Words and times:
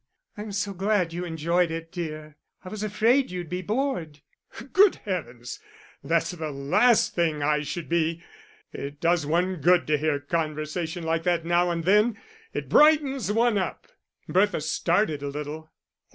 "I'm 0.35 0.51
so 0.51 0.73
glad 0.73 1.13
you 1.13 1.25
enjoyed 1.25 1.69
it, 1.69 1.91
dear; 1.91 2.35
I 2.65 2.69
was 2.69 2.81
afraid 2.81 3.29
you'd 3.29 3.49
be 3.49 3.61
bored." 3.61 4.21
"Good 4.73 4.95
heavens, 5.05 5.59
that's 6.03 6.31
the 6.31 6.49
last 6.49 7.13
thing 7.13 7.43
I 7.43 7.61
should 7.61 7.87
be. 7.87 8.23
It 8.73 8.99
does 8.99 9.27
one 9.27 9.57
good 9.57 9.85
to 9.85 9.99
hear 9.99 10.19
conversation 10.19 11.03
like 11.03 11.21
that 11.25 11.45
now 11.45 11.69
and 11.69 11.83
then 11.83 12.17
it 12.51 12.67
brightens 12.67 13.31
one 13.31 13.59
up." 13.59 13.89
Bertha 14.27 14.61
started 14.61 15.21
a 15.21 15.27
little. 15.27 15.71